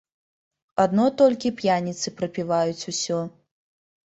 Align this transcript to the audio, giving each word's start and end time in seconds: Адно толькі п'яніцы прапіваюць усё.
Адно 0.83 1.05
толькі 1.21 1.51
п'яніцы 1.59 2.07
прапіваюць 2.23 2.87
усё. 2.95 3.21